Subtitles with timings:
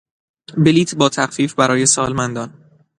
[0.57, 2.65] بلیط با تخفیف برای سالمندان